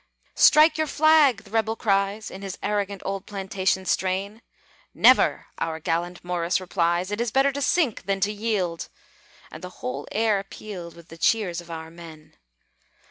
"Strike 0.33 0.79
your 0.79 0.87
flag!" 0.87 1.43
the 1.43 1.51
rebel 1.51 1.75
cries 1.75 2.31
In 2.31 2.41
his 2.41 2.57
arrogant 2.63 3.03
old 3.05 3.27
plantation 3.27 3.85
strain. 3.85 4.41
"Never!" 4.95 5.45
our 5.59 5.79
gallant 5.79 6.23
Morris 6.25 6.59
replies: 6.59 7.11
"It 7.11 7.21
is 7.21 7.29
better 7.29 7.51
to 7.51 7.61
sink 7.61 8.07
than 8.07 8.19
to 8.21 8.31
yield!" 8.31 8.89
And 9.51 9.63
the 9.63 9.69
whole 9.85 10.07
air 10.11 10.41
pealed 10.43 10.95
With 10.95 11.09
the 11.09 11.19
cheers 11.19 11.61
of 11.61 11.69
our 11.69 11.91
men. 11.91 12.33